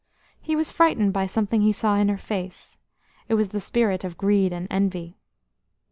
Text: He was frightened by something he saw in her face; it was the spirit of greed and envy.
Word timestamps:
He 0.39 0.55
was 0.55 0.71
frightened 0.71 1.13
by 1.13 1.27
something 1.27 1.61
he 1.61 1.71
saw 1.71 1.93
in 1.95 2.09
her 2.09 2.17
face; 2.17 2.79
it 3.29 3.35
was 3.35 3.49
the 3.49 3.61
spirit 3.61 4.03
of 4.03 4.17
greed 4.17 4.51
and 4.51 4.67
envy. 4.71 5.19